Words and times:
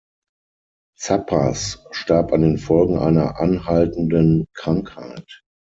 Zappas 0.97 1.85
starb 1.91 2.33
an 2.33 2.41
den 2.41 2.57
Folgen 2.57 2.97
einer 2.97 3.39
anhaltenden 3.39 4.47
Krankheit. 4.55 5.43